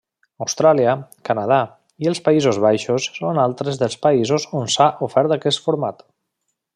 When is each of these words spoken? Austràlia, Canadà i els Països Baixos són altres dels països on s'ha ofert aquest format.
Austràlia, 0.43 0.93
Canadà 1.29 1.59
i 2.05 2.09
els 2.13 2.21
Països 2.29 2.59
Baixos 2.65 3.07
són 3.19 3.43
altres 3.45 3.79
dels 3.85 3.99
països 4.09 4.49
on 4.61 4.69
s'ha 4.77 4.89
ofert 5.09 5.37
aquest 5.39 5.67
format. 5.67 6.03